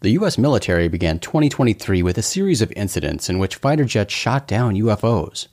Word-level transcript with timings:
The 0.00 0.10
U.S. 0.10 0.36
military 0.36 0.88
began 0.88 1.18
2023 1.18 2.02
with 2.02 2.18
a 2.18 2.22
series 2.22 2.60
of 2.60 2.70
incidents 2.76 3.30
in 3.30 3.38
which 3.38 3.56
fighter 3.56 3.86
jets 3.86 4.12
shot 4.12 4.46
down 4.46 4.74
UFOs. 4.74 5.48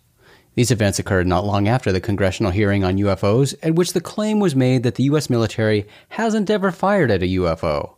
These 0.56 0.70
events 0.70 1.00
occurred 1.00 1.28
not 1.28 1.46
long 1.46 1.70
after 1.70 1.94
the 1.94 2.02
congressional 2.02 2.52
hearing 2.52 2.84
on 2.84 2.98
UFOs, 2.98 3.56
at 3.64 3.76
which 3.76 3.94
the 3.94 4.02
claim 4.02 4.42
was 4.42 4.54
made 4.54 4.84
that 4.84 4.96
the 4.96 5.04
U.S. 5.04 5.30
military 5.30 5.88
hasn't 6.10 6.50
ever 6.50 6.72
fired 6.72 7.10
at 7.10 7.24
a 7.24 7.38
UFO. 7.38 7.96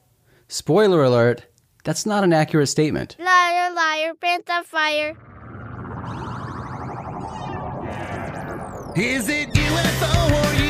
Spoiler 0.47 1.03
alert, 1.03 1.45
that's 1.83 2.05
not 2.05 2.23
an 2.23 2.31
accurate 2.31 2.69
statement. 2.69 3.15
Liar, 3.17 3.73
liar, 3.73 4.13
pants 4.13 4.49
on 4.49 4.63
fire. 4.65 5.17
Is 8.95 9.27
it 9.29 9.49
UFO 9.49 10.61
or 10.61 10.64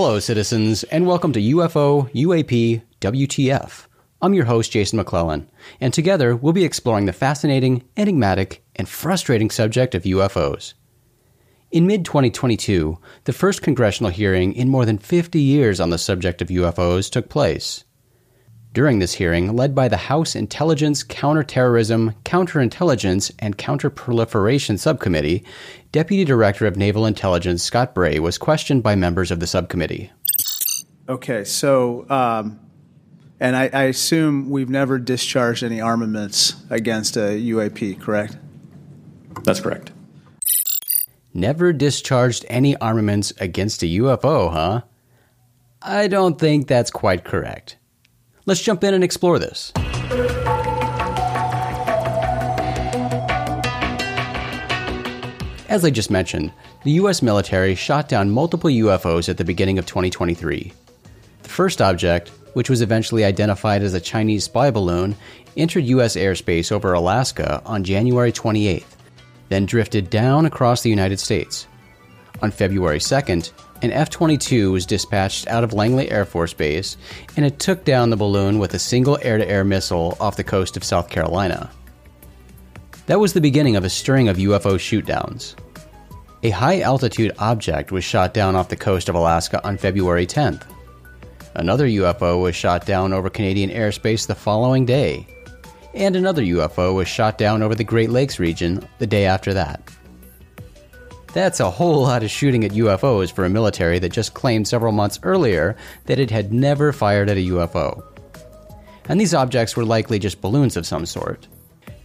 Hello, 0.00 0.20
citizens, 0.20 0.84
and 0.84 1.08
welcome 1.08 1.32
to 1.32 1.40
UFO, 1.40 2.08
UAP, 2.12 2.82
WTF. 3.00 3.88
I'm 4.22 4.32
your 4.32 4.44
host, 4.44 4.70
Jason 4.70 4.96
McClellan, 4.96 5.50
and 5.80 5.92
together 5.92 6.36
we'll 6.36 6.52
be 6.52 6.62
exploring 6.62 7.06
the 7.06 7.12
fascinating, 7.12 7.82
enigmatic, 7.96 8.62
and 8.76 8.88
frustrating 8.88 9.50
subject 9.50 9.96
of 9.96 10.04
UFOs. 10.04 10.74
In 11.72 11.88
mid 11.88 12.04
2022, 12.04 12.96
the 13.24 13.32
first 13.32 13.60
congressional 13.60 14.12
hearing 14.12 14.52
in 14.52 14.68
more 14.68 14.84
than 14.84 14.98
50 14.98 15.40
years 15.40 15.80
on 15.80 15.90
the 15.90 15.98
subject 15.98 16.40
of 16.40 16.46
UFOs 16.46 17.10
took 17.10 17.28
place. 17.28 17.82
During 18.74 18.98
this 18.98 19.14
hearing, 19.14 19.56
led 19.56 19.74
by 19.74 19.88
the 19.88 19.96
House 19.96 20.36
Intelligence, 20.36 21.02
Counterterrorism, 21.02 22.14
Counterintelligence, 22.24 23.32
and 23.38 23.56
Counterproliferation 23.56 24.78
Subcommittee, 24.78 25.44
Deputy 25.90 26.24
Director 26.24 26.66
of 26.66 26.76
Naval 26.76 27.06
Intelligence 27.06 27.62
Scott 27.62 27.94
Bray 27.94 28.18
was 28.18 28.36
questioned 28.36 28.82
by 28.82 28.94
members 28.94 29.30
of 29.30 29.40
the 29.40 29.46
subcommittee. 29.46 30.12
Okay, 31.08 31.44
so, 31.44 32.08
um, 32.10 32.60
and 33.40 33.56
I, 33.56 33.70
I 33.72 33.82
assume 33.84 34.50
we've 34.50 34.68
never 34.68 34.98
discharged 34.98 35.64
any 35.64 35.80
armaments 35.80 36.54
against 36.68 37.16
a 37.16 37.40
UAP, 37.40 37.98
correct? 38.00 38.36
That's 39.44 39.60
correct. 39.60 39.92
Never 41.32 41.72
discharged 41.72 42.44
any 42.48 42.76
armaments 42.76 43.32
against 43.40 43.82
a 43.82 43.86
UFO, 43.86 44.52
huh? 44.52 44.82
I 45.80 46.08
don't 46.08 46.38
think 46.38 46.66
that's 46.66 46.90
quite 46.90 47.24
correct. 47.24 47.78
Let's 48.48 48.62
jump 48.62 48.82
in 48.82 48.94
and 48.94 49.04
explore 49.04 49.38
this. 49.38 49.72
As 55.68 55.84
I 55.84 55.90
just 55.90 56.10
mentioned, 56.10 56.54
the 56.82 56.92
US 56.92 57.20
military 57.20 57.74
shot 57.74 58.08
down 58.08 58.30
multiple 58.30 58.70
UFOs 58.70 59.28
at 59.28 59.36
the 59.36 59.44
beginning 59.44 59.78
of 59.78 59.84
2023. 59.84 60.72
The 61.42 61.48
first 61.50 61.82
object, 61.82 62.30
which 62.54 62.70
was 62.70 62.80
eventually 62.80 63.22
identified 63.22 63.82
as 63.82 63.92
a 63.92 64.00
Chinese 64.00 64.44
spy 64.44 64.70
balloon, 64.70 65.14
entered 65.58 65.84
US 65.84 66.16
airspace 66.16 66.72
over 66.72 66.94
Alaska 66.94 67.60
on 67.66 67.84
January 67.84 68.32
28th, 68.32 68.96
then 69.50 69.66
drifted 69.66 70.08
down 70.08 70.46
across 70.46 70.80
the 70.80 70.88
United 70.88 71.20
States. 71.20 71.66
On 72.40 72.50
February 72.50 72.98
2nd, 72.98 73.52
an 73.80 73.92
F 73.92 74.10
22 74.10 74.72
was 74.72 74.86
dispatched 74.86 75.46
out 75.46 75.62
of 75.62 75.72
Langley 75.72 76.10
Air 76.10 76.24
Force 76.24 76.52
Base 76.52 76.96
and 77.36 77.46
it 77.46 77.58
took 77.58 77.84
down 77.84 78.10
the 78.10 78.16
balloon 78.16 78.58
with 78.58 78.74
a 78.74 78.78
single 78.78 79.18
air 79.22 79.38
to 79.38 79.48
air 79.48 79.64
missile 79.64 80.16
off 80.20 80.36
the 80.36 80.44
coast 80.44 80.76
of 80.76 80.82
South 80.82 81.08
Carolina. 81.08 81.70
That 83.06 83.20
was 83.20 83.32
the 83.32 83.40
beginning 83.40 83.76
of 83.76 83.84
a 83.84 83.90
string 83.90 84.28
of 84.28 84.36
UFO 84.36 84.74
shootdowns. 84.74 85.54
A 86.42 86.50
high 86.50 86.80
altitude 86.80 87.32
object 87.38 87.90
was 87.90 88.04
shot 88.04 88.34
down 88.34 88.54
off 88.54 88.68
the 88.68 88.76
coast 88.76 89.08
of 89.08 89.14
Alaska 89.14 89.64
on 89.66 89.78
February 89.78 90.26
10th. 90.26 90.62
Another 91.54 91.86
UFO 91.86 92.42
was 92.42 92.54
shot 92.54 92.84
down 92.84 93.12
over 93.12 93.30
Canadian 93.30 93.70
airspace 93.70 94.26
the 94.26 94.34
following 94.34 94.84
day. 94.84 95.26
And 95.94 96.14
another 96.14 96.42
UFO 96.42 96.94
was 96.94 97.08
shot 97.08 97.38
down 97.38 97.62
over 97.62 97.74
the 97.74 97.82
Great 97.82 98.10
Lakes 98.10 98.38
region 98.38 98.86
the 98.98 99.06
day 99.06 99.24
after 99.24 99.54
that. 99.54 99.80
That's 101.34 101.60
a 101.60 101.70
whole 101.70 102.02
lot 102.02 102.22
of 102.22 102.30
shooting 102.30 102.64
at 102.64 102.72
UFOs 102.72 103.30
for 103.30 103.44
a 103.44 103.50
military 103.50 103.98
that 103.98 104.12
just 104.12 104.34
claimed 104.34 104.66
several 104.66 104.92
months 104.92 105.20
earlier 105.22 105.76
that 106.06 106.18
it 106.18 106.30
had 106.30 106.52
never 106.52 106.92
fired 106.92 107.28
at 107.28 107.36
a 107.36 107.48
UFO. 107.48 108.02
And 109.08 109.20
these 109.20 109.34
objects 109.34 109.76
were 109.76 109.84
likely 109.84 110.18
just 110.18 110.40
balloons 110.40 110.76
of 110.76 110.86
some 110.86 111.06
sort. 111.06 111.46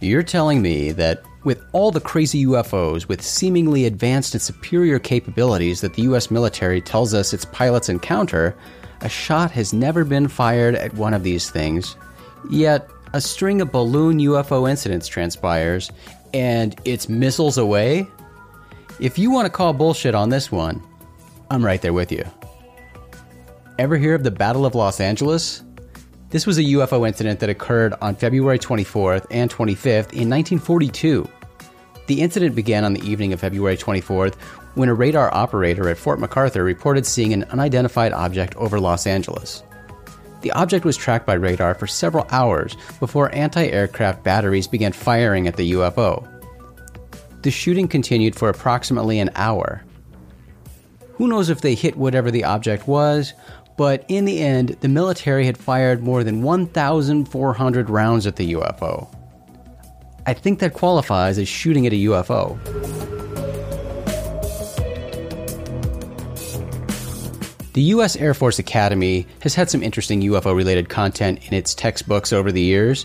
You're 0.00 0.22
telling 0.22 0.60
me 0.60 0.92
that 0.92 1.22
with 1.44 1.62
all 1.72 1.90
the 1.90 2.00
crazy 2.00 2.44
UFOs 2.46 3.08
with 3.08 3.22
seemingly 3.22 3.86
advanced 3.86 4.34
and 4.34 4.42
superior 4.42 4.98
capabilities 4.98 5.80
that 5.80 5.94
the 5.94 6.02
US 6.02 6.30
military 6.30 6.80
tells 6.80 7.14
us 7.14 7.32
its 7.32 7.44
pilots 7.46 7.88
encounter, 7.88 8.56
a 9.00 9.08
shot 9.08 9.50
has 9.50 9.72
never 9.72 10.04
been 10.04 10.28
fired 10.28 10.74
at 10.74 10.94
one 10.94 11.14
of 11.14 11.22
these 11.22 11.50
things, 11.50 11.96
yet 12.50 12.88
a 13.12 13.20
string 13.20 13.60
of 13.60 13.72
balloon 13.72 14.18
UFO 14.18 14.68
incidents 14.68 15.06
transpires 15.06 15.90
and 16.32 16.74
it's 16.84 17.08
missiles 17.08 17.58
away? 17.58 18.06
If 19.00 19.18
you 19.18 19.32
want 19.32 19.46
to 19.46 19.50
call 19.50 19.72
bullshit 19.72 20.14
on 20.14 20.28
this 20.28 20.52
one, 20.52 20.80
I'm 21.50 21.64
right 21.64 21.82
there 21.82 21.92
with 21.92 22.12
you. 22.12 22.24
Ever 23.76 23.96
hear 23.96 24.14
of 24.14 24.22
the 24.22 24.30
Battle 24.30 24.64
of 24.64 24.76
Los 24.76 25.00
Angeles? 25.00 25.64
This 26.30 26.46
was 26.46 26.58
a 26.58 26.62
UFO 26.62 27.06
incident 27.06 27.40
that 27.40 27.50
occurred 27.50 27.94
on 28.00 28.14
February 28.14 28.58
24th 28.58 29.26
and 29.32 29.50
25th 29.50 30.12
in 30.12 30.30
1942. 30.30 31.28
The 32.06 32.20
incident 32.20 32.54
began 32.54 32.84
on 32.84 32.92
the 32.92 33.02
evening 33.02 33.32
of 33.32 33.40
February 33.40 33.76
24th 33.76 34.36
when 34.76 34.88
a 34.88 34.94
radar 34.94 35.32
operator 35.34 35.88
at 35.88 35.98
Fort 35.98 36.20
MacArthur 36.20 36.62
reported 36.62 37.04
seeing 37.04 37.32
an 37.32 37.44
unidentified 37.44 38.12
object 38.12 38.54
over 38.54 38.78
Los 38.78 39.08
Angeles. 39.08 39.64
The 40.42 40.52
object 40.52 40.84
was 40.84 40.96
tracked 40.96 41.26
by 41.26 41.34
radar 41.34 41.74
for 41.74 41.88
several 41.88 42.28
hours 42.30 42.76
before 43.00 43.34
anti 43.34 43.66
aircraft 43.66 44.22
batteries 44.22 44.68
began 44.68 44.92
firing 44.92 45.48
at 45.48 45.56
the 45.56 45.72
UFO. 45.72 46.28
The 47.44 47.50
shooting 47.50 47.88
continued 47.88 48.34
for 48.34 48.48
approximately 48.48 49.20
an 49.20 49.28
hour. 49.34 49.84
Who 51.16 51.28
knows 51.28 51.50
if 51.50 51.60
they 51.60 51.74
hit 51.74 51.94
whatever 51.94 52.30
the 52.30 52.44
object 52.44 52.88
was, 52.88 53.34
but 53.76 54.02
in 54.08 54.24
the 54.24 54.40
end, 54.40 54.78
the 54.80 54.88
military 54.88 55.44
had 55.44 55.58
fired 55.58 56.02
more 56.02 56.24
than 56.24 56.40
1,400 56.40 57.90
rounds 57.90 58.26
at 58.26 58.36
the 58.36 58.54
UFO. 58.54 59.14
I 60.24 60.32
think 60.32 60.60
that 60.60 60.72
qualifies 60.72 61.36
as 61.36 61.46
shooting 61.46 61.86
at 61.86 61.92
a 61.92 61.96
UFO. 62.06 62.58
The 67.74 67.82
U.S. 67.82 68.16
Air 68.16 68.32
Force 68.32 68.58
Academy 68.58 69.26
has 69.40 69.54
had 69.54 69.68
some 69.68 69.82
interesting 69.82 70.22
UFO 70.22 70.56
related 70.56 70.88
content 70.88 71.46
in 71.46 71.52
its 71.52 71.74
textbooks 71.74 72.32
over 72.32 72.50
the 72.50 72.62
years. 72.62 73.04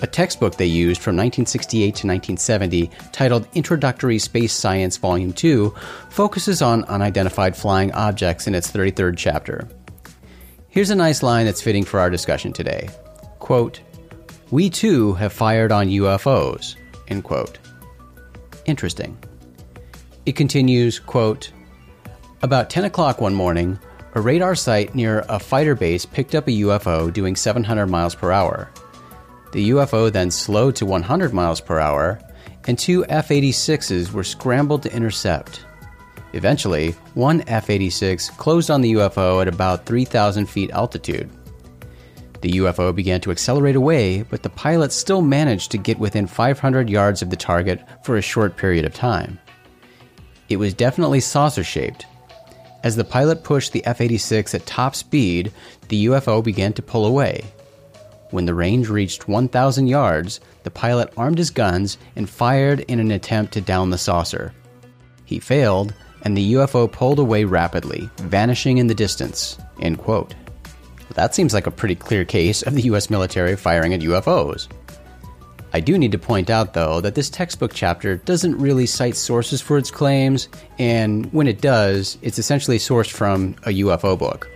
A 0.00 0.06
textbook 0.06 0.56
they 0.56 0.66
used 0.66 1.00
from 1.00 1.16
1968 1.16 1.82
to 1.82 2.06
1970, 2.06 2.90
titled 3.12 3.48
Introductory 3.54 4.18
Space 4.18 4.52
Science 4.52 4.98
Volume 4.98 5.32
2, 5.32 5.74
focuses 6.10 6.60
on 6.60 6.84
unidentified 6.84 7.56
flying 7.56 7.92
objects 7.92 8.46
in 8.46 8.54
its 8.54 8.70
33rd 8.70 9.16
chapter. 9.16 9.66
Here's 10.68 10.90
a 10.90 10.94
nice 10.94 11.22
line 11.22 11.46
that's 11.46 11.62
fitting 11.62 11.84
for 11.84 11.98
our 11.98 12.10
discussion 12.10 12.52
today. 12.52 12.90
Quote, 13.38 13.80
We 14.50 14.68
too 14.68 15.14
have 15.14 15.32
fired 15.32 15.72
on 15.72 15.88
UFOs. 15.88 16.76
End 17.08 17.24
quote. 17.24 17.58
Interesting. 18.66 19.16
It 20.26 20.36
continues, 20.36 20.98
quote, 20.98 21.50
About 22.42 22.68
10 22.68 22.84
o'clock 22.84 23.22
one 23.22 23.34
morning, 23.34 23.78
a 24.14 24.20
radar 24.20 24.54
site 24.54 24.94
near 24.94 25.24
a 25.30 25.38
fighter 25.38 25.74
base 25.74 26.04
picked 26.04 26.34
up 26.34 26.48
a 26.48 26.50
UFO 26.50 27.10
doing 27.10 27.34
700 27.34 27.86
miles 27.86 28.14
per 28.14 28.30
hour. 28.30 28.70
The 29.52 29.70
UFO 29.70 30.12
then 30.12 30.30
slowed 30.30 30.76
to 30.76 30.86
100 30.86 31.32
miles 31.32 31.60
per 31.60 31.78
hour, 31.78 32.18
and 32.66 32.78
two 32.78 33.04
F 33.06 33.28
86s 33.28 34.12
were 34.12 34.24
scrambled 34.24 34.82
to 34.82 34.94
intercept. 34.94 35.64
Eventually, 36.32 36.90
one 37.14 37.42
F 37.46 37.70
86 37.70 38.30
closed 38.30 38.70
on 38.70 38.80
the 38.80 38.94
UFO 38.94 39.40
at 39.40 39.48
about 39.48 39.86
3,000 39.86 40.46
feet 40.46 40.70
altitude. 40.70 41.30
The 42.42 42.58
UFO 42.58 42.94
began 42.94 43.20
to 43.22 43.30
accelerate 43.30 43.76
away, 43.76 44.22
but 44.22 44.42
the 44.42 44.50
pilot 44.50 44.92
still 44.92 45.22
managed 45.22 45.70
to 45.70 45.78
get 45.78 45.98
within 45.98 46.26
500 46.26 46.90
yards 46.90 47.22
of 47.22 47.30
the 47.30 47.36
target 47.36 47.82
for 48.02 48.16
a 48.16 48.22
short 48.22 48.56
period 48.56 48.84
of 48.84 48.94
time. 48.94 49.38
It 50.48 50.58
was 50.58 50.74
definitely 50.74 51.20
saucer 51.20 51.64
shaped. 51.64 52.06
As 52.84 52.94
the 52.94 53.04
pilot 53.04 53.42
pushed 53.42 53.72
the 53.72 53.84
F 53.86 54.00
86 54.00 54.54
at 54.54 54.66
top 54.66 54.94
speed, 54.94 55.52
the 55.88 56.06
UFO 56.06 56.44
began 56.44 56.72
to 56.74 56.82
pull 56.82 57.06
away. 57.06 57.44
When 58.30 58.44
the 58.44 58.54
range 58.54 58.88
reached 58.88 59.28
1,000 59.28 59.86
yards, 59.86 60.40
the 60.64 60.70
pilot 60.70 61.12
armed 61.16 61.38
his 61.38 61.50
guns 61.50 61.96
and 62.16 62.28
fired 62.28 62.80
in 62.88 62.98
an 62.98 63.12
attempt 63.12 63.52
to 63.54 63.60
down 63.60 63.90
the 63.90 63.98
saucer. 63.98 64.52
He 65.24 65.38
failed, 65.38 65.94
and 66.22 66.36
the 66.36 66.54
UFO 66.54 66.90
pulled 66.90 67.20
away 67.20 67.44
rapidly, 67.44 68.10
vanishing 68.18 68.78
in 68.78 68.88
the 68.88 68.94
distance. 68.94 69.58
End 69.80 69.98
quote. 69.98 70.34
That 71.14 71.34
seems 71.34 71.54
like 71.54 71.66
a 71.66 71.70
pretty 71.70 71.94
clear 71.94 72.24
case 72.24 72.62
of 72.62 72.74
the 72.74 72.82
US 72.82 73.10
military 73.10 73.56
firing 73.56 73.94
at 73.94 74.00
UFOs. 74.00 74.68
I 75.72 75.80
do 75.80 75.96
need 75.96 76.12
to 76.12 76.18
point 76.18 76.50
out, 76.50 76.74
though, 76.74 77.00
that 77.00 77.14
this 77.14 77.30
textbook 77.30 77.72
chapter 77.74 78.16
doesn't 78.16 78.58
really 78.58 78.86
cite 78.86 79.16
sources 79.16 79.60
for 79.60 79.78
its 79.78 79.90
claims, 79.90 80.48
and 80.78 81.32
when 81.32 81.46
it 81.46 81.60
does, 81.60 82.18
it's 82.22 82.38
essentially 82.38 82.78
sourced 82.78 83.10
from 83.10 83.54
a 83.64 83.70
UFO 83.70 84.18
book. 84.18 84.50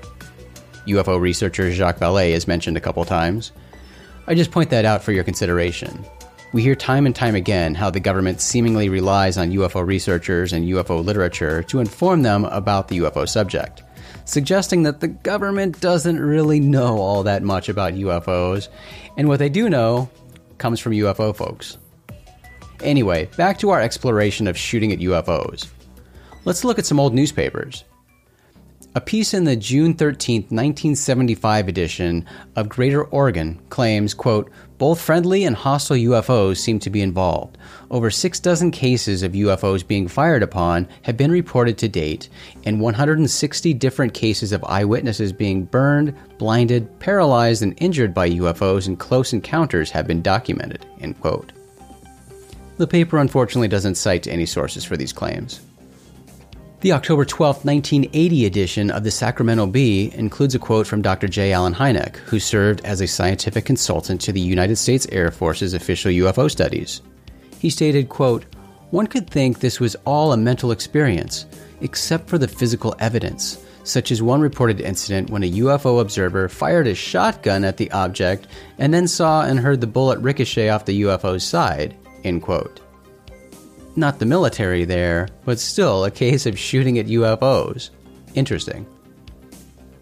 UFO 0.91 1.21
researcher 1.21 1.73
Jacques 1.73 1.99
Vallée 1.99 2.31
is 2.31 2.49
mentioned 2.49 2.77
a 2.77 2.81
couple 2.81 3.05
times. 3.05 3.53
I 4.27 4.35
just 4.35 4.51
point 4.51 4.71
that 4.71 4.85
out 4.85 5.03
for 5.03 5.13
your 5.13 5.25
consideration. 5.25 6.05
We 6.53 6.63
hear 6.63 6.75
time 6.75 7.07
and 7.07 7.15
time 7.15 7.35
again 7.35 7.75
how 7.75 7.91
the 7.91 8.01
government 8.01 8.41
seemingly 8.41 8.89
relies 8.89 9.39
on 9.39 9.53
UFO 9.53 9.87
researchers 9.87 10.53
and 10.53 10.67
UFO 10.67 11.05
literature 11.05 11.63
to 11.65 11.79
inform 11.79 12.23
them 12.23 12.45
about 12.45 12.89
the 12.89 12.99
UFO 12.99 13.29
subject, 13.29 13.83
suggesting 14.25 14.83
that 14.83 15.01
the 15.01 15.09
government 15.09 15.81
doesn't 15.81 16.19
really 16.19 16.59
know 16.59 16.99
all 16.99 17.23
that 17.23 17.43
much 17.43 17.69
about 17.69 17.95
UFOs, 17.95 18.69
and 19.17 19.29
what 19.29 19.39
they 19.39 19.49
do 19.49 19.69
know 19.69 20.11
comes 20.59 20.81
from 20.81 20.93
UFO 20.93 21.35
folks. 21.35 21.79
Anyway, 22.83 23.27
back 23.37 23.59
to 23.59 23.71
our 23.71 23.81
exploration 23.81 24.49
of 24.49 24.59
shooting 24.59 24.93
at 24.93 24.99
UFOs. 24.99 25.69
Let's 26.45 26.65
look 26.65 26.79
at 26.79 26.87
some 26.87 26.99
old 26.99 27.15
newspapers. 27.15 27.85
A 28.93 29.01
piece 29.01 29.35
in 29.35 29.45
the 29.45 29.55
June 29.55 29.95
13, 29.95 30.43
1975 30.49 31.69
edition 31.69 32.27
of 32.57 32.69
Greater 32.69 33.05
Oregon 33.05 33.61
claims, 33.69 34.15
quote, 34.15 34.51
both 34.79 35.01
friendly 35.01 35.45
and 35.45 35.55
hostile 35.55 35.95
UFOs 35.97 36.57
seem 36.57 36.81
to 36.81 36.91
be 36.91 37.01
involved. 37.01 37.57
Over 37.93 38.11
six 38.11 38.41
dozen 38.41 38.73
cases 38.73 39.23
of 39.23 39.31
UFOs 39.31 39.87
being 39.87 40.09
fired 40.09 40.43
upon 40.43 40.89
have 41.03 41.17
been 41.17 41.31
reported 41.31 41.79
to 41.79 41.89
date, 41.89 42.31
and 42.65 42.81
160 42.81 43.75
different 43.75 44.13
cases 44.13 44.51
of 44.51 44.65
eyewitnesses 44.65 45.33
being 45.33 45.67
burned, 45.67 46.13
blinded, 46.39 46.99
paralyzed, 46.99 47.63
and 47.63 47.81
injured 47.81 48.13
by 48.13 48.29
UFOs 48.31 48.89
in 48.89 48.97
close 48.97 49.33
encounters 49.33 49.93
have 49.93 50.09
been 50.09 50.21
documented. 50.21 50.85
End 51.01 51.21
quote. 51.21 51.53
The 52.79 52.89
paper 52.89 53.19
unfortunately 53.19 53.69
doesn't 53.69 53.95
cite 53.95 54.27
any 54.27 54.47
sources 54.47 54.85
for 54.85 54.97
these 54.97 55.13
claims. 55.13 55.61
The 56.81 56.93
October 56.93 57.27
12, 57.27 57.67
1980 57.67 58.47
edition 58.47 58.91
of 58.91 59.05
the 59.05 59.11
Sacramento 59.11 59.67
Bee 59.67 60.11
includes 60.15 60.55
a 60.55 60.59
quote 60.59 60.87
from 60.87 61.03
Dr. 61.03 61.29
J. 61.29 61.53
Allen 61.53 61.75
Hynek, 61.75 62.17
who 62.17 62.41
served 62.41 62.81
as 62.87 63.03
a 63.03 63.07
scientific 63.07 63.67
consultant 63.67 64.19
to 64.23 64.33
the 64.33 64.41
United 64.41 64.77
States 64.77 65.07
Air 65.13 65.31
Force's 65.31 65.75
official 65.75 66.11
UFO 66.11 66.51
studies. 66.51 67.03
He 67.59 67.69
stated, 67.69 68.09
quote, 68.09 68.47
One 68.93 69.07
could 69.07 69.29
think 69.29 69.59
this 69.59 69.79
was 69.79 69.95
all 70.07 70.33
a 70.33 70.39
mental 70.39 70.73
experience, 70.73 71.45
except 71.83 72.31
for 72.31 72.39
the 72.39 72.49
physical 72.49 72.95
evidence, 72.99 73.63
such 73.85 74.11
as 74.11 74.23
one 74.23 74.41
reported 74.41 74.81
incident 74.81 75.29
when 75.29 75.43
a 75.43 75.53
UFO 75.53 76.01
observer 76.01 76.49
fired 76.49 76.87
a 76.87 76.95
shotgun 76.95 77.63
at 77.63 77.77
the 77.77 77.91
object 77.91 78.47
and 78.79 78.95
then 78.95 79.07
saw 79.07 79.43
and 79.43 79.61
heard 79.61 79.83
the 79.83 79.87
bullet 79.87 80.19
ricochet 80.21 80.71
off 80.71 80.87
the 80.87 81.03
UFO's 81.03 81.45
side, 81.45 81.95
end 82.25 82.41
quote 82.41 82.81
not 84.01 84.19
the 84.19 84.27
military 84.27 84.85
there, 84.85 85.29
but 85.45 85.61
still 85.61 86.05
a 86.05 86.11
case 86.11 86.47
of 86.47 86.59
shooting 86.59 86.99
at 86.99 87.07
UFOs. 87.07 87.91
Interesting. 88.35 88.87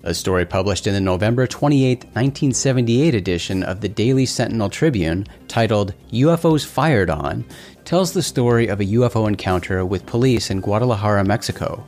A 0.04 0.14
story 0.14 0.46
published 0.46 0.86
in 0.86 0.94
the 0.94 1.00
November 1.00 1.46
28, 1.46 2.04
1978 2.04 3.14
edition 3.14 3.62
of 3.64 3.80
the 3.80 3.88
Daily 3.88 4.24
Sentinel 4.24 4.70
Tribune, 4.70 5.26
titled 5.48 5.92
UFOs 6.12 6.64
Fired 6.64 7.10
On, 7.10 7.44
tells 7.84 8.12
the 8.12 8.22
story 8.22 8.68
of 8.68 8.80
a 8.80 8.84
UFO 8.84 9.26
encounter 9.26 9.84
with 9.84 10.06
police 10.06 10.50
in 10.50 10.60
Guadalajara, 10.60 11.24
Mexico. 11.24 11.84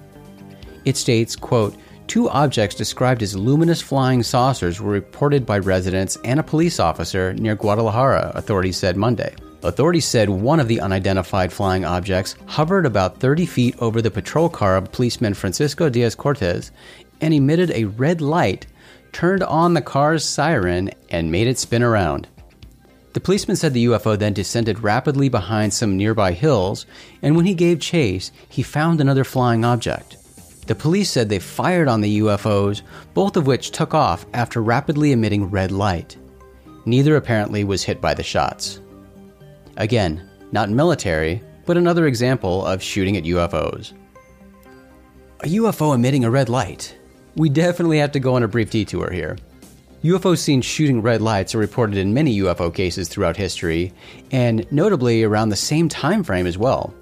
It 0.84 0.96
states, 0.96 1.36
quote, 1.36 1.76
Two 2.08 2.28
objects 2.28 2.74
described 2.74 3.22
as 3.22 3.36
luminous 3.36 3.80
flying 3.80 4.24
saucers 4.24 4.80
were 4.80 4.90
reported 4.90 5.46
by 5.46 5.60
residents 5.60 6.18
and 6.24 6.40
a 6.40 6.42
police 6.42 6.80
officer 6.80 7.32
near 7.34 7.54
Guadalajara, 7.54 8.32
authorities 8.34 8.76
said 8.76 8.96
Monday. 8.96 9.32
Authorities 9.62 10.06
said 10.06 10.30
one 10.30 10.58
of 10.58 10.68
the 10.68 10.80
unidentified 10.80 11.52
flying 11.52 11.84
objects 11.84 12.34
hovered 12.46 12.86
about 12.86 13.18
30 13.20 13.44
feet 13.44 13.76
over 13.78 14.00
the 14.00 14.10
patrol 14.10 14.48
car 14.48 14.76
of 14.76 14.90
policeman 14.90 15.34
Francisco 15.34 15.90
Diaz 15.90 16.14
Cortez 16.14 16.70
and 17.20 17.34
emitted 17.34 17.70
a 17.72 17.84
red 17.84 18.22
light, 18.22 18.66
turned 19.12 19.42
on 19.42 19.74
the 19.74 19.82
car's 19.82 20.24
siren, 20.24 20.90
and 21.10 21.30
made 21.30 21.46
it 21.46 21.58
spin 21.58 21.82
around. 21.82 22.26
The 23.12 23.20
policeman 23.20 23.56
said 23.56 23.74
the 23.74 23.86
UFO 23.86 24.18
then 24.18 24.32
descended 24.32 24.82
rapidly 24.82 25.28
behind 25.28 25.74
some 25.74 25.96
nearby 25.96 26.32
hills, 26.32 26.86
and 27.20 27.36
when 27.36 27.44
he 27.44 27.54
gave 27.54 27.80
chase, 27.80 28.32
he 28.48 28.62
found 28.62 29.00
another 29.00 29.24
flying 29.24 29.64
object. 29.64 30.16
The 30.68 30.74
police 30.74 31.10
said 31.10 31.28
they 31.28 31.40
fired 31.40 31.88
on 31.88 32.00
the 32.00 32.20
UFOs, 32.20 32.82
both 33.12 33.36
of 33.36 33.46
which 33.46 33.72
took 33.72 33.92
off 33.92 34.24
after 34.32 34.62
rapidly 34.62 35.12
emitting 35.12 35.50
red 35.50 35.72
light. 35.72 36.16
Neither 36.86 37.16
apparently 37.16 37.64
was 37.64 37.82
hit 37.82 38.00
by 38.00 38.14
the 38.14 38.22
shots. 38.22 38.80
Again, 39.80 40.28
not 40.52 40.68
military, 40.68 41.42
but 41.64 41.78
another 41.78 42.06
example 42.06 42.66
of 42.66 42.82
shooting 42.82 43.16
at 43.16 43.24
UFOs. 43.24 43.94
A 45.42 45.46
UFO 45.46 45.94
emitting 45.94 46.22
a 46.22 46.30
red 46.30 46.50
light. 46.50 46.94
We 47.34 47.48
definitely 47.48 47.96
have 47.96 48.12
to 48.12 48.20
go 48.20 48.34
on 48.34 48.42
a 48.42 48.48
brief 48.48 48.68
detour 48.68 49.10
here. 49.10 49.38
UFOs 50.04 50.40
seen 50.40 50.60
shooting 50.60 51.00
red 51.00 51.22
lights 51.22 51.54
are 51.54 51.58
reported 51.58 51.96
in 51.96 52.12
many 52.12 52.38
UFO 52.40 52.74
cases 52.74 53.08
throughout 53.08 53.38
history, 53.38 53.94
and 54.30 54.70
notably 54.70 55.22
around 55.22 55.48
the 55.48 55.56
same 55.56 55.88
time 55.88 56.24
frame 56.24 56.46
as 56.46 56.58
well. 56.58 56.92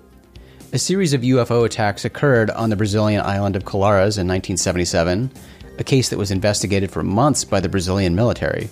A 0.72 0.78
series 0.78 1.14
of 1.14 1.22
UFO 1.22 1.66
attacks 1.66 2.04
occurred 2.04 2.48
on 2.50 2.70
the 2.70 2.76
Brazilian 2.76 3.22
island 3.22 3.56
of 3.56 3.64
Colares 3.64 4.19
in 4.19 4.28
1977, 4.28 5.32
a 5.80 5.84
case 5.84 6.10
that 6.10 6.19
was 6.19 6.30
investigated 6.30 6.92
for 6.92 7.02
months 7.02 7.42
by 7.42 7.58
the 7.58 7.69
Brazilian 7.69 8.14
military. 8.14 8.70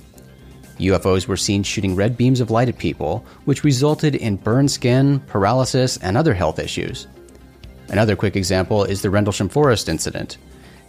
UFOs 0.78 1.26
were 1.26 1.36
seen 1.36 1.62
shooting 1.62 1.96
red 1.96 2.16
beams 2.16 2.40
of 2.40 2.50
light 2.50 2.68
at 2.68 2.78
people, 2.78 3.24
which 3.44 3.64
resulted 3.64 4.14
in 4.14 4.36
burned 4.36 4.70
skin, 4.70 5.20
paralysis, 5.20 5.96
and 5.98 6.16
other 6.16 6.34
health 6.34 6.58
issues. 6.58 7.06
Another 7.88 8.16
quick 8.16 8.36
example 8.36 8.84
is 8.84 9.02
the 9.02 9.10
Rendlesham 9.10 9.48
Forest 9.48 9.88
incident. 9.88 10.38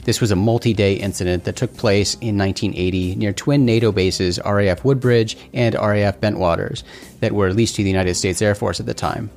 This 0.03 0.22
was 0.22 0.32
a 0.32 0.36
multi 0.36 0.74
day 0.74 0.94
incident 0.94 1.44
that 1.44 1.58
took 1.58 1.75
place 1.75 2.13
in 2.15 2.38
1980 2.38 3.15
near 3.15 3.34
twin 3.34 3.65
NATO 3.65 3.91
bases 3.91 4.39
RAF 4.46 4.84
Woodbridge 4.86 5.38
and 5.53 5.75
RAF 5.75 6.20
Bentwaters 6.22 6.84
that 7.20 7.34
were 7.34 7.53
leased 7.53 7.75
to 7.75 7.84
the 7.84 7.89
United 7.89 8.15
States 8.15 8.41
Air 8.41 8.56
Force 8.56 8.79
at 8.79 8.86
the 8.86 8.94
time. 8.94 9.29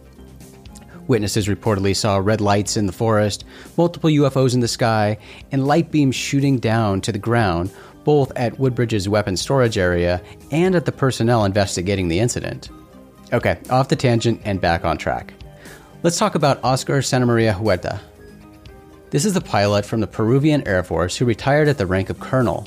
Witnesses 1.08 1.48
reportedly 1.48 1.96
saw 1.96 2.18
red 2.18 2.40
lights 2.40 2.76
in 2.76 2.86
the 2.86 2.92
forest, 2.92 3.44
multiple 3.76 4.08
UFOs 4.10 4.54
in 4.54 4.60
the 4.60 4.68
sky, 4.68 5.18
and 5.50 5.66
light 5.66 5.90
beams 5.90 6.14
shooting 6.14 6.60
down 6.60 7.00
to 7.00 7.10
the 7.10 7.18
ground 7.18 7.72
both 8.04 8.32
at 8.36 8.58
Woodbridge's 8.58 9.08
weapon 9.08 9.36
storage 9.36 9.78
area 9.78 10.22
and 10.50 10.74
at 10.74 10.84
the 10.84 10.92
personnel 10.92 11.44
investigating 11.44 12.08
the 12.08 12.18
incident. 12.18 12.70
Okay, 13.32 13.58
off 13.70 13.88
the 13.88 13.96
tangent 13.96 14.40
and 14.44 14.60
back 14.60 14.84
on 14.84 14.98
track. 14.98 15.32
Let's 16.02 16.18
talk 16.18 16.34
about 16.34 16.64
Oscar 16.64 16.98
Santamaria 16.98 17.54
Huerta. 17.54 18.00
This 19.10 19.24
is 19.24 19.34
the 19.34 19.40
pilot 19.40 19.84
from 19.84 20.00
the 20.00 20.06
Peruvian 20.06 20.66
Air 20.66 20.82
Force 20.82 21.16
who 21.16 21.24
retired 21.24 21.68
at 21.68 21.78
the 21.78 21.86
rank 21.86 22.10
of 22.10 22.20
colonel. 22.20 22.66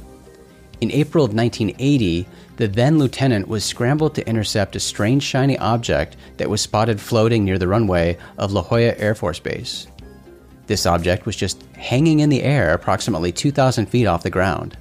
In 0.82 0.92
April 0.92 1.24
of 1.24 1.34
1980, 1.34 2.28
the 2.58 2.68
then 2.68 3.00
lieutenant 3.00 3.48
was 3.48 3.63
scrambled 3.63 4.16
to 4.16 4.28
intercept 4.28 4.75
a 4.75 4.80
strange 4.80 5.24
shiny 5.24 5.58
object 5.58 6.18
that 6.38 6.50
was 6.50 6.62
spotted 6.62 7.00
floating 7.00 7.46
near 7.46 7.58
the 7.58 7.68
runway 7.68 8.18
of 8.38 8.52
La 8.52 8.62
Joya 8.62 8.94
Air 8.98 9.16
Force 9.16 9.40
Base. 9.40 9.88
This 10.68 10.86
object 10.86 11.25
was 11.25 11.36
just 11.36 11.63
hanging 11.74 12.20
in 12.20 12.30
the 12.30 12.44
air 12.44 12.74
approximately 12.74 13.32
2,000 13.32 13.88
feet 13.88 14.06
off 14.06 14.24
the 14.24 14.30
ground. 14.30 14.78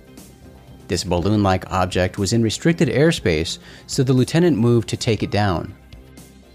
This 0.92 1.04
balloon 1.04 1.42
like 1.42 1.72
object 1.72 2.18
was 2.18 2.34
in 2.34 2.42
restricted 2.42 2.90
airspace, 2.90 3.56
so 3.86 4.02
the 4.02 4.12
lieutenant 4.12 4.58
moved 4.58 4.90
to 4.90 4.96
take 4.98 5.22
it 5.22 5.30
down. 5.30 5.74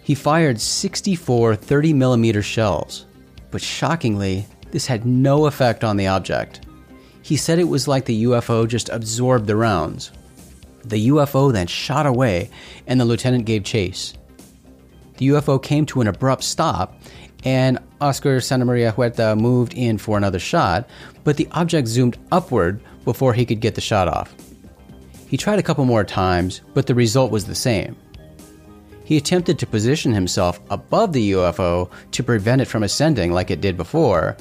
He 0.04 0.14
fired 0.14 0.62
64 0.62 1.56
30mm 1.56 2.44
shells, 2.44 3.08
but 3.50 3.64
shockingly, 3.64 4.46
this 4.70 4.86
had 4.86 5.08
no 5.08 5.48
effect 5.48 5.84
on 5.84 5.98
the 5.98 6.06
object. 6.06 6.68
He 7.24 7.36
said 7.36 7.58
it 7.58 7.64
was 7.64 7.88
like 7.88 8.06
the 8.06 8.26
UFO 8.26 8.68
just 8.68 8.90
absorbed 8.90 9.48
the 9.48 9.56
rounds. 9.56 10.12
The 10.86 11.08
UFO 11.08 11.52
then 11.52 11.66
shot 11.66 12.06
away, 12.06 12.52
and 12.86 13.02
the 13.02 13.06
lieutenant 13.06 13.46
gave 13.46 13.64
chase. 13.64 14.14
The 15.18 15.30
UFO 15.30 15.60
came 15.64 15.88
to 15.88 16.02
an 16.02 16.08
abrupt 16.08 16.44
stop, 16.44 17.02
and 17.44 17.80
Oscar 18.00 18.38
Santamaria 18.38 18.94
Huerta 18.94 19.36
moved 19.36 19.74
in 19.74 19.98
for 19.98 20.16
another 20.16 20.38
shot, 20.38 20.88
but 21.24 21.38
the 21.38 21.48
object 21.54 21.88
zoomed 21.88 22.20
upward 22.32 22.80
before 23.08 23.34
he 23.34 23.46
could 23.46 23.62
get 23.62 23.74
the 23.74 23.80
shot 23.80 24.10
off. 24.10 24.36
He 25.30 25.38
tried 25.38 25.60
a 25.60 25.64
couple 25.64 25.86
more 25.86 26.04
times, 26.04 26.60
but 26.74 26.88
the 26.88 26.94
result 26.94 27.32
was 27.32 27.46
the 27.46 27.56
same. 27.56 27.96
He 29.06 29.16
attempted 29.16 29.58
to 29.58 29.66
position 29.66 30.12
himself 30.12 30.60
above 30.70 31.14
the 31.14 31.32
UFO 31.32 31.90
to 32.12 32.22
prevent 32.22 32.60
it 32.60 32.66
from 32.66 32.84
ascending 32.84 33.32
like 33.32 33.50
it 33.50 33.62
did 33.62 33.78
before, 33.78 34.36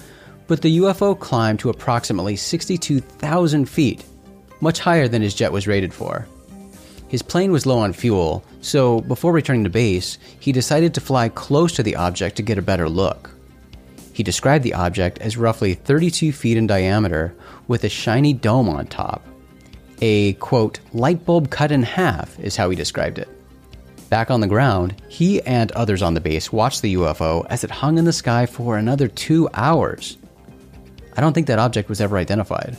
but 0.48 0.62
the 0.62 0.78
UFO 0.78 1.16
climbed 1.16 1.60
to 1.60 1.70
approximately 1.70 2.34
62,000 2.34 3.66
feet, 3.66 4.04
much 4.60 4.80
higher 4.80 5.06
than 5.06 5.22
his 5.22 5.36
jet 5.36 5.52
was 5.52 5.68
rated 5.68 5.94
for. 5.94 6.26
His 7.06 7.22
plane 7.22 7.52
was 7.52 7.66
low 7.66 7.78
on 7.78 7.92
fuel, 7.92 8.44
so 8.62 9.00
before 9.02 9.32
returning 9.32 9.62
to 9.62 9.70
base, 9.70 10.18
he 10.40 10.50
decided 10.50 10.92
to 10.94 11.00
fly 11.00 11.28
close 11.28 11.70
to 11.74 11.84
the 11.84 11.94
object 11.94 12.34
to 12.38 12.42
get 12.42 12.58
a 12.58 12.62
better 12.62 12.88
look. 12.88 13.30
He 14.16 14.22
described 14.22 14.64
the 14.64 14.72
object 14.72 15.18
as 15.18 15.36
roughly 15.36 15.74
32 15.74 16.32
feet 16.32 16.56
in 16.56 16.66
diameter 16.66 17.34
with 17.68 17.84
a 17.84 17.90
shiny 17.90 18.32
dome 18.32 18.66
on 18.66 18.86
top. 18.86 19.22
A, 20.00 20.32
quote, 20.34 20.80
light 20.94 21.26
bulb 21.26 21.50
cut 21.50 21.70
in 21.70 21.82
half 21.82 22.40
is 22.40 22.56
how 22.56 22.70
he 22.70 22.76
described 22.76 23.18
it. 23.18 23.28
Back 24.08 24.30
on 24.30 24.40
the 24.40 24.46
ground, 24.46 25.02
he 25.10 25.42
and 25.42 25.70
others 25.72 26.00
on 26.00 26.14
the 26.14 26.22
base 26.22 26.50
watched 26.50 26.80
the 26.80 26.94
UFO 26.94 27.44
as 27.50 27.62
it 27.62 27.70
hung 27.70 27.98
in 27.98 28.06
the 28.06 28.12
sky 28.14 28.46
for 28.46 28.78
another 28.78 29.06
two 29.06 29.50
hours. 29.52 30.16
I 31.14 31.20
don't 31.20 31.34
think 31.34 31.48
that 31.48 31.58
object 31.58 31.90
was 31.90 32.00
ever 32.00 32.16
identified. 32.16 32.74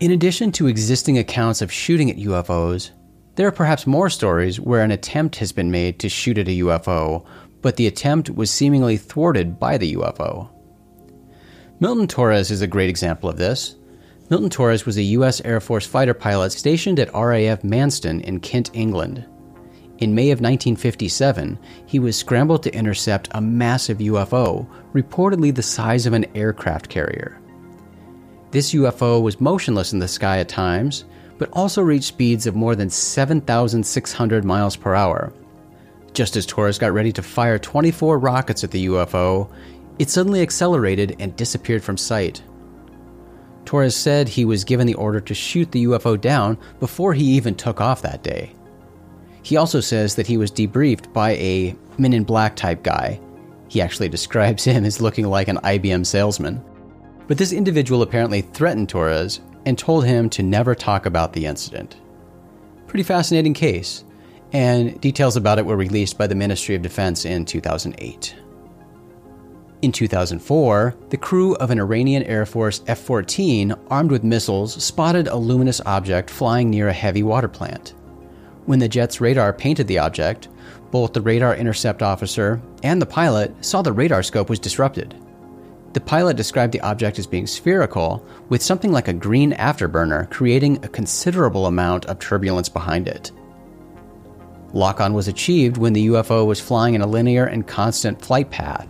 In 0.00 0.10
addition 0.10 0.52
to 0.52 0.68
existing 0.68 1.18
accounts 1.18 1.60
of 1.60 1.70
shooting 1.70 2.10
at 2.10 2.16
UFOs, 2.16 2.92
there 3.34 3.46
are 3.46 3.52
perhaps 3.52 3.86
more 3.86 4.08
stories 4.08 4.58
where 4.58 4.80
an 4.80 4.90
attempt 4.90 5.36
has 5.36 5.52
been 5.52 5.70
made 5.70 5.98
to 5.98 6.08
shoot 6.08 6.38
at 6.38 6.48
a 6.48 6.60
UFO, 6.60 7.26
but 7.62 7.76
the 7.76 7.86
attempt 7.86 8.30
was 8.30 8.50
seemingly 8.50 8.96
thwarted 8.96 9.58
by 9.58 9.78
the 9.78 9.94
UFO. 9.94 10.50
Milton 11.78 12.06
Torres 12.06 12.50
is 12.50 12.62
a 12.62 12.66
great 12.66 12.88
example 12.88 13.28
of 13.28 13.36
this. 13.36 13.76
Milton 14.30 14.50
Torres 14.50 14.86
was 14.86 14.96
a 14.96 15.02
U.S. 15.02 15.40
Air 15.44 15.60
Force 15.60 15.86
fighter 15.86 16.14
pilot 16.14 16.50
stationed 16.52 16.98
at 16.98 17.12
RAF 17.12 17.62
Manston 17.62 18.22
in 18.22 18.40
Kent, 18.40 18.70
England. 18.72 19.26
In 19.98 20.14
May 20.14 20.30
of 20.30 20.40
1957, 20.40 21.58
he 21.86 21.98
was 21.98 22.16
scrambled 22.16 22.62
to 22.64 22.74
intercept 22.74 23.28
a 23.32 23.40
massive 23.40 23.98
UFO, 23.98 24.66
reportedly 24.92 25.54
the 25.54 25.62
size 25.62 26.06
of 26.06 26.12
an 26.12 26.26
aircraft 26.34 26.88
carrier. 26.88 27.40
This 28.50 28.74
UFO 28.74 29.22
was 29.22 29.40
motionless 29.40 29.92
in 29.92 29.98
the 29.98 30.08
sky 30.08 30.38
at 30.38 30.48
times, 30.48 31.04
but 31.38 31.50
also 31.52 31.82
reached 31.82 32.06
speeds 32.06 32.46
of 32.46 32.54
more 32.56 32.74
than 32.74 32.90
7,600 32.90 34.44
miles 34.44 34.76
per 34.76 34.94
hour. 34.94 35.32
Just 36.16 36.34
as 36.34 36.46
Torres 36.46 36.78
got 36.78 36.94
ready 36.94 37.12
to 37.12 37.22
fire 37.22 37.58
24 37.58 38.18
rockets 38.18 38.64
at 38.64 38.70
the 38.70 38.86
UFO, 38.86 39.50
it 39.98 40.08
suddenly 40.08 40.40
accelerated 40.40 41.14
and 41.18 41.36
disappeared 41.36 41.84
from 41.84 41.98
sight. 41.98 42.42
Torres 43.66 43.94
said 43.94 44.26
he 44.26 44.46
was 44.46 44.64
given 44.64 44.86
the 44.86 44.94
order 44.94 45.20
to 45.20 45.34
shoot 45.34 45.70
the 45.70 45.84
UFO 45.84 46.18
down 46.18 46.56
before 46.80 47.12
he 47.12 47.22
even 47.22 47.54
took 47.54 47.82
off 47.82 48.00
that 48.00 48.22
day. 48.22 48.54
He 49.42 49.58
also 49.58 49.78
says 49.80 50.14
that 50.14 50.26
he 50.26 50.38
was 50.38 50.50
debriefed 50.50 51.12
by 51.12 51.32
a 51.32 51.76
Men 51.98 52.14
in 52.14 52.24
Black 52.24 52.56
type 52.56 52.82
guy. 52.82 53.20
He 53.68 53.82
actually 53.82 54.08
describes 54.16 54.64
him 54.64 54.86
as 54.86 55.02
looking 55.02 55.26
like 55.26 55.48
an 55.48 55.58
IBM 55.58 56.06
salesman. 56.06 56.64
But 57.26 57.36
this 57.36 57.52
individual 57.52 58.00
apparently 58.00 58.40
threatened 58.40 58.88
Torres 58.88 59.40
and 59.66 59.78
told 59.78 60.06
him 60.06 60.30
to 60.30 60.42
never 60.42 60.74
talk 60.74 61.04
about 61.04 61.34
the 61.34 61.44
incident. 61.44 61.96
Pretty 62.86 63.02
fascinating 63.02 63.52
case, 63.52 64.02
and 64.52 65.00
details 65.00 65.36
about 65.36 65.58
it 65.58 65.66
were 65.66 65.76
released 65.76 66.18
by 66.18 66.26
the 66.26 66.34
Ministry 66.34 66.74
of 66.74 66.82
Defense 66.82 67.24
in 67.24 67.44
2008. 67.44 68.34
In 69.82 69.92
2004, 69.92 70.96
the 71.10 71.16
crew 71.16 71.54
of 71.56 71.70
an 71.70 71.78
Iranian 71.78 72.22
Air 72.22 72.46
Force 72.46 72.82
F 72.86 72.98
14 72.98 73.74
armed 73.88 74.10
with 74.10 74.24
missiles 74.24 74.82
spotted 74.82 75.28
a 75.28 75.36
luminous 75.36 75.80
object 75.84 76.30
flying 76.30 76.70
near 76.70 76.88
a 76.88 76.92
heavy 76.92 77.22
water 77.22 77.48
plant. 77.48 77.94
When 78.64 78.78
the 78.78 78.88
jet's 78.88 79.20
radar 79.20 79.52
painted 79.52 79.86
the 79.86 79.98
object, 79.98 80.48
both 80.90 81.12
the 81.12 81.20
radar 81.20 81.54
intercept 81.54 82.02
officer 82.02 82.60
and 82.82 83.00
the 83.00 83.06
pilot 83.06 83.54
saw 83.64 83.82
the 83.82 83.92
radar 83.92 84.22
scope 84.22 84.48
was 84.48 84.58
disrupted. 84.58 85.14
The 85.92 86.00
pilot 86.00 86.36
described 86.36 86.72
the 86.72 86.80
object 86.80 87.18
as 87.18 87.26
being 87.26 87.46
spherical, 87.46 88.26
with 88.48 88.62
something 88.62 88.92
like 88.92 89.08
a 89.08 89.12
green 89.12 89.52
afterburner 89.52 90.30
creating 90.30 90.84
a 90.84 90.88
considerable 90.88 91.66
amount 91.66 92.06
of 92.06 92.18
turbulence 92.18 92.68
behind 92.68 93.08
it. 93.08 93.30
Lock 94.72 95.00
on 95.00 95.14
was 95.14 95.28
achieved 95.28 95.76
when 95.76 95.92
the 95.92 96.08
UFO 96.08 96.46
was 96.46 96.60
flying 96.60 96.94
in 96.94 97.02
a 97.02 97.06
linear 97.06 97.46
and 97.46 97.66
constant 97.66 98.20
flight 98.20 98.50
path. 98.50 98.88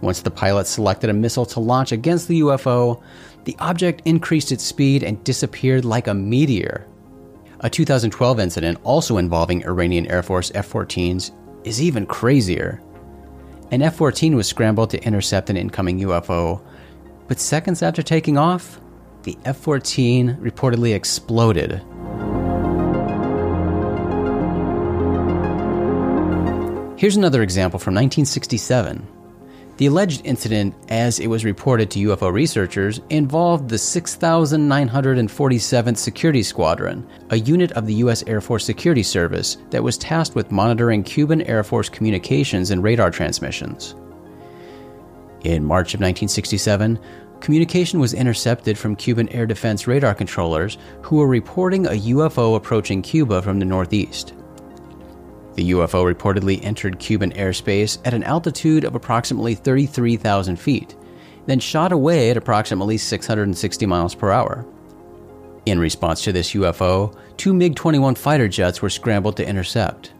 Once 0.00 0.20
the 0.20 0.30
pilot 0.30 0.66
selected 0.66 1.08
a 1.10 1.14
missile 1.14 1.46
to 1.46 1.60
launch 1.60 1.92
against 1.92 2.28
the 2.28 2.40
UFO, 2.40 3.00
the 3.44 3.56
object 3.60 4.02
increased 4.04 4.52
its 4.52 4.64
speed 4.64 5.02
and 5.02 5.22
disappeared 5.24 5.84
like 5.84 6.08
a 6.08 6.14
meteor. 6.14 6.86
A 7.60 7.70
2012 7.70 8.40
incident, 8.40 8.78
also 8.82 9.18
involving 9.18 9.64
Iranian 9.64 10.06
Air 10.06 10.22
Force 10.22 10.50
F 10.54 10.72
14s, 10.72 11.30
is 11.64 11.80
even 11.80 12.06
crazier. 12.06 12.82
An 13.70 13.82
F 13.82 13.96
14 13.96 14.34
was 14.34 14.48
scrambled 14.48 14.90
to 14.90 15.02
intercept 15.04 15.48
an 15.48 15.56
incoming 15.56 16.00
UFO, 16.00 16.60
but 17.28 17.38
seconds 17.38 17.82
after 17.82 18.02
taking 18.02 18.36
off, 18.36 18.80
the 19.22 19.38
F 19.44 19.56
14 19.58 20.38
reportedly 20.40 20.94
exploded. 20.94 21.80
Here's 27.02 27.16
another 27.16 27.42
example 27.42 27.80
from 27.80 27.94
1967. 27.94 29.04
The 29.78 29.86
alleged 29.86 30.24
incident, 30.24 30.76
as 30.88 31.18
it 31.18 31.26
was 31.26 31.44
reported 31.44 31.90
to 31.90 31.98
UFO 31.98 32.32
researchers, 32.32 33.00
involved 33.10 33.68
the 33.68 33.74
6,947th 33.74 35.96
Security 35.96 36.44
Squadron, 36.44 37.04
a 37.30 37.40
unit 37.40 37.72
of 37.72 37.88
the 37.88 37.94
U.S. 37.94 38.22
Air 38.28 38.40
Force 38.40 38.64
Security 38.64 39.02
Service 39.02 39.56
that 39.70 39.82
was 39.82 39.98
tasked 39.98 40.36
with 40.36 40.52
monitoring 40.52 41.02
Cuban 41.02 41.42
Air 41.42 41.64
Force 41.64 41.88
communications 41.88 42.70
and 42.70 42.84
radar 42.84 43.10
transmissions. 43.10 43.96
In 45.42 45.64
March 45.64 45.94
of 45.94 45.98
1967, 45.98 47.00
communication 47.40 47.98
was 47.98 48.14
intercepted 48.14 48.78
from 48.78 48.94
Cuban 48.94 49.28
air 49.30 49.46
defense 49.46 49.88
radar 49.88 50.14
controllers 50.14 50.78
who 51.00 51.16
were 51.16 51.26
reporting 51.26 51.86
a 51.86 52.00
UFO 52.12 52.54
approaching 52.54 53.02
Cuba 53.02 53.42
from 53.42 53.58
the 53.58 53.64
northeast. 53.64 54.34
The 55.54 55.72
UFO 55.72 56.12
reportedly 56.12 56.64
entered 56.64 56.98
Cuban 56.98 57.32
airspace 57.32 57.98
at 58.04 58.14
an 58.14 58.22
altitude 58.22 58.84
of 58.84 58.94
approximately 58.94 59.54
33,000 59.54 60.56
feet, 60.56 60.96
then 61.46 61.60
shot 61.60 61.92
away 61.92 62.30
at 62.30 62.36
approximately 62.36 62.96
660 62.96 63.86
miles 63.86 64.14
per 64.14 64.30
hour. 64.30 64.64
In 65.66 65.78
response 65.78 66.24
to 66.24 66.32
this 66.32 66.54
UFO, 66.54 67.16
two 67.36 67.54
MiG 67.54 67.76
21 67.76 68.14
fighter 68.14 68.48
jets 68.48 68.82
were 68.82 68.90
scrambled 68.90 69.36
to 69.36 69.46
intercept. 69.46 70.12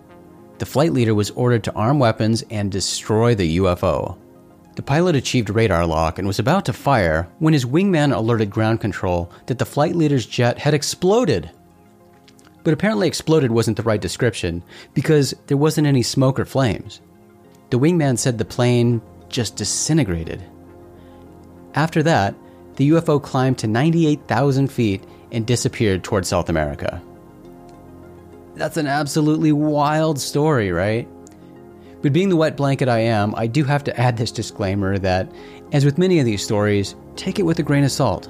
The 0.58 0.66
flight 0.66 0.92
leader 0.92 1.14
was 1.14 1.30
ordered 1.30 1.64
to 1.64 1.74
arm 1.74 1.98
weapons 1.98 2.44
and 2.50 2.70
destroy 2.70 3.34
the 3.34 3.58
UFO. 3.58 4.18
The 4.76 4.82
pilot 4.82 5.16
achieved 5.16 5.50
radar 5.50 5.84
lock 5.86 6.18
and 6.18 6.28
was 6.28 6.38
about 6.38 6.64
to 6.66 6.72
fire 6.72 7.28
when 7.40 7.52
his 7.52 7.66
wingman 7.66 8.14
alerted 8.14 8.50
ground 8.50 8.80
control 8.80 9.32
that 9.46 9.58
the 9.58 9.66
flight 9.66 9.96
leader's 9.96 10.24
jet 10.24 10.58
had 10.58 10.74
exploded. 10.74 11.50
But 12.64 12.74
apparently, 12.74 13.08
exploded 13.08 13.50
wasn't 13.50 13.76
the 13.76 13.82
right 13.82 14.00
description 14.00 14.62
because 14.94 15.34
there 15.46 15.56
wasn't 15.56 15.86
any 15.86 16.02
smoke 16.02 16.38
or 16.38 16.44
flames. 16.44 17.00
The 17.70 17.78
wingman 17.78 18.18
said 18.18 18.38
the 18.38 18.44
plane 18.44 19.00
just 19.28 19.56
disintegrated. 19.56 20.42
After 21.74 22.02
that, 22.02 22.34
the 22.76 22.90
UFO 22.90 23.22
climbed 23.22 23.58
to 23.58 23.66
98,000 23.66 24.68
feet 24.68 25.02
and 25.30 25.46
disappeared 25.46 26.04
toward 26.04 26.26
South 26.26 26.48
America. 26.48 27.02
That's 28.54 28.76
an 28.76 28.86
absolutely 28.86 29.52
wild 29.52 30.20
story, 30.20 30.70
right? 30.70 31.08
But 32.02 32.12
being 32.12 32.28
the 32.28 32.36
wet 32.36 32.56
blanket 32.56 32.88
I 32.88 32.98
am, 32.98 33.34
I 33.36 33.46
do 33.46 33.64
have 33.64 33.84
to 33.84 33.98
add 33.98 34.16
this 34.16 34.32
disclaimer 34.32 34.98
that, 34.98 35.30
as 35.72 35.84
with 35.84 35.98
many 35.98 36.18
of 36.18 36.26
these 36.26 36.44
stories, 36.44 36.94
take 37.16 37.38
it 37.38 37.44
with 37.44 37.58
a 37.58 37.62
grain 37.62 37.84
of 37.84 37.92
salt. 37.92 38.28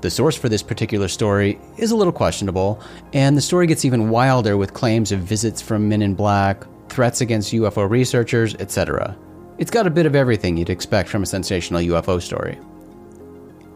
The 0.00 0.10
source 0.10 0.36
for 0.36 0.48
this 0.48 0.62
particular 0.62 1.08
story 1.08 1.58
is 1.76 1.90
a 1.90 1.96
little 1.96 2.12
questionable, 2.12 2.80
and 3.12 3.36
the 3.36 3.40
story 3.40 3.66
gets 3.66 3.84
even 3.84 4.10
wilder 4.10 4.56
with 4.56 4.72
claims 4.72 5.10
of 5.10 5.20
visits 5.20 5.60
from 5.60 5.88
men 5.88 6.02
in 6.02 6.14
black, 6.14 6.64
threats 6.88 7.20
against 7.20 7.52
UFO 7.52 7.88
researchers, 7.90 8.54
etc. 8.56 9.16
It's 9.58 9.72
got 9.72 9.88
a 9.88 9.90
bit 9.90 10.06
of 10.06 10.14
everything 10.14 10.56
you'd 10.56 10.70
expect 10.70 11.08
from 11.08 11.24
a 11.24 11.26
sensational 11.26 11.80
UFO 11.80 12.22
story. 12.22 12.58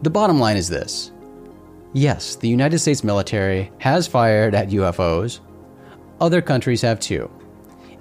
The 0.01 0.09
bottom 0.09 0.39
line 0.39 0.57
is 0.57 0.69
this 0.69 1.11
yes, 1.91 2.35
the 2.37 2.47
United 2.47 2.79
States 2.79 3.03
military 3.03 3.71
has 3.79 4.07
fired 4.07 4.55
at 4.55 4.69
UFOs, 4.69 5.41
other 6.21 6.41
countries 6.41 6.81
have 6.81 6.99
too. 6.99 7.29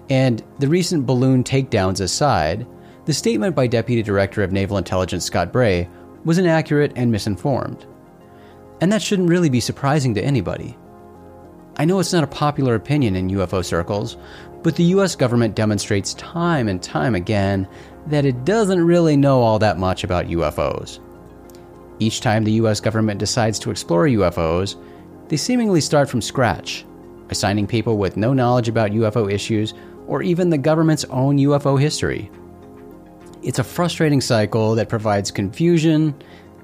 And 0.08 0.42
the 0.60 0.68
recent 0.68 1.06
balloon 1.06 1.42
takedowns 1.42 2.00
aside, 2.00 2.66
the 3.04 3.12
statement 3.12 3.56
by 3.56 3.66
Deputy 3.66 4.02
Director 4.02 4.42
of 4.42 4.52
Naval 4.52 4.78
Intelligence 4.78 5.24
Scott 5.24 5.52
Bray 5.52 5.88
was 6.24 6.38
inaccurate 6.38 6.92
and 6.94 7.10
misinformed. 7.10 7.84
And 8.82 8.90
that 8.90 9.00
shouldn't 9.00 9.28
really 9.30 9.48
be 9.48 9.60
surprising 9.60 10.12
to 10.14 10.24
anybody. 10.24 10.76
I 11.76 11.84
know 11.84 12.00
it's 12.00 12.12
not 12.12 12.24
a 12.24 12.26
popular 12.26 12.74
opinion 12.74 13.14
in 13.14 13.30
UFO 13.30 13.64
circles, 13.64 14.16
but 14.64 14.74
the 14.74 14.90
US 14.96 15.14
government 15.14 15.54
demonstrates 15.54 16.14
time 16.14 16.66
and 16.66 16.82
time 16.82 17.14
again 17.14 17.68
that 18.08 18.24
it 18.24 18.44
doesn't 18.44 18.84
really 18.84 19.16
know 19.16 19.40
all 19.40 19.60
that 19.60 19.78
much 19.78 20.02
about 20.02 20.26
UFOs. 20.26 20.98
Each 22.00 22.20
time 22.20 22.42
the 22.42 22.58
US 22.64 22.80
government 22.80 23.20
decides 23.20 23.60
to 23.60 23.70
explore 23.70 24.06
UFOs, 24.06 24.74
they 25.28 25.36
seemingly 25.36 25.80
start 25.80 26.10
from 26.10 26.20
scratch, 26.20 26.84
assigning 27.30 27.68
people 27.68 27.98
with 27.98 28.16
no 28.16 28.32
knowledge 28.32 28.68
about 28.68 28.90
UFO 28.90 29.32
issues 29.32 29.74
or 30.08 30.24
even 30.24 30.50
the 30.50 30.58
government's 30.58 31.04
own 31.04 31.38
UFO 31.38 31.80
history. 31.80 32.32
It's 33.44 33.60
a 33.60 33.64
frustrating 33.64 34.20
cycle 34.20 34.74
that 34.74 34.88
provides 34.88 35.30
confusion, 35.30 36.20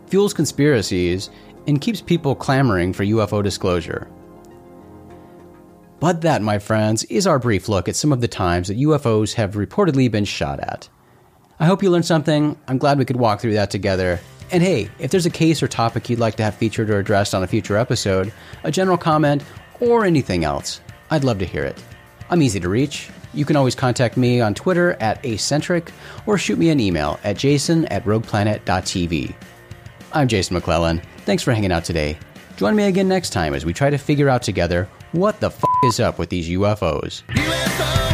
fuels 0.09 0.35
conspiracies, 0.35 1.31
and 1.69 1.83
keeps 1.83 2.01
people 2.01 2.35
clamoring 2.35 2.95
for 2.95 3.05
UFO 3.05 3.45
disclosure. 3.45 4.09
But 6.01 6.23
that, 6.23 6.41
my 6.41 6.59
friends, 6.59 7.05
is 7.05 7.27
our 7.27 7.39
brief 7.39 7.69
look 7.69 7.89
at 7.89 7.97
some 7.97 8.11
of 8.11 8.23
the 8.23 8.29
times 8.29 8.69
that 8.69 8.79
UFOs 8.79 9.35
have 9.35 9.53
reportedly 9.55 10.11
been 10.11 10.25
shot 10.25 10.61
at. 10.61 10.89
I 11.61 11.67
hope 11.67 11.83
you 11.83 11.91
learned 11.91 12.07
something. 12.07 12.59
I'm 12.69 12.79
glad 12.79 12.99
we 12.99 13.05
could 13.05 13.17
walk 13.17 13.41
through 13.41 13.55
that 13.55 13.71
together. 13.71 14.19
And 14.51 14.63
hey, 14.63 14.89
if 14.99 15.11
there's 15.11 15.27
a 15.27 15.31
case 15.31 15.63
or 15.63 15.69
topic 15.69 16.09
you'd 16.09 16.19
like 16.19 16.37
to 16.37 16.43
have 16.43 16.55
featured 16.55 16.89
or 16.89 16.99
addressed 16.99 17.35
on 17.35 17.43
a 17.43 17.49
future 17.49 17.77
episode, 17.77 18.33
a 18.65 18.71
general 18.71 18.97
comment, 18.97 19.45
or 19.81 20.07
anything 20.07 20.45
else, 20.45 20.81
I'd 21.11 21.25
love 21.25 21.39
to 21.41 21.45
hear 21.45 21.65
it. 21.65 21.83
I'm 22.31 22.41
easy 22.41 22.61
to 22.61 22.69
reach. 22.69 23.11
You 23.35 23.45
can 23.45 23.57
always 23.57 23.75
contact 23.75 24.17
me 24.17 24.41
on 24.41 24.55
Twitter 24.55 24.97
at 25.01 25.23
Acecentric 25.23 25.91
or 26.27 26.39
shoot 26.39 26.59
me 26.59 26.71
an 26.71 26.81
email 26.81 27.21
at 27.25 27.37
jason 27.37 27.85
at 27.87 28.05
rogueplanet.tv. 28.05 29.35
I'm 30.15 30.29
Jason 30.29 30.55
McClellan. 30.55 31.03
Thanks 31.29 31.43
for 31.43 31.53
hanging 31.53 31.73
out 31.73 31.85
today. 31.85 32.19
Join 32.57 32.75
me 32.75 32.85
again 32.85 33.07
next 33.07 33.35
time 33.35 33.53
as 33.53 33.67
we 33.67 33.75
try 33.75 33.91
to 33.91 33.99
figure 33.99 34.31
out 34.31 34.41
together 34.41 34.89
what 35.13 35.39
the 35.41 35.49
f 35.49 35.63
is 35.85 36.01
up 36.01 36.19
with 36.19 36.31
these 36.31 36.49
UFOs. 36.49 37.23
UFO 37.29 38.08